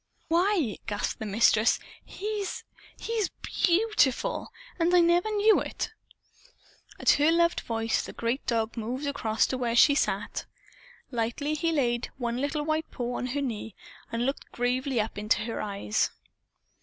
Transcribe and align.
"Why!" 0.29 0.77
gasped 0.87 1.19
the 1.19 1.27
Mistress. 1.27 1.77
"He's 2.03 2.63
he's 2.97 3.29
BEAUTIFUL! 3.43 4.51
And 4.79 4.95
I 4.95 4.99
never 4.99 5.29
knew 5.29 5.59
it." 5.59 5.91
At 6.99 7.11
her 7.11 7.31
loved 7.31 7.59
voice 7.61 8.01
the 8.01 8.11
great 8.11 8.43
dog 8.47 8.75
moved 8.75 9.05
across 9.05 9.45
to 9.45 9.59
where 9.59 9.75
she 9.75 9.93
sat. 9.93 10.45
Lightly 11.11 11.53
he 11.53 11.71
laid 11.71 12.09
one 12.17 12.37
little 12.37 12.65
white 12.65 12.89
paw 12.89 13.13
on 13.19 13.27
her 13.27 13.41
knee 13.41 13.75
and 14.11 14.25
looked 14.25 14.51
gravely 14.51 14.99
up 14.99 15.19
into 15.19 15.41
her 15.43 15.61
eyes. 15.61 16.09